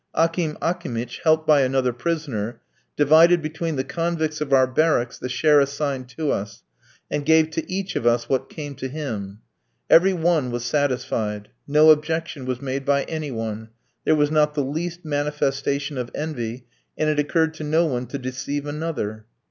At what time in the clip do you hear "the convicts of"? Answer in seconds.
3.75-4.51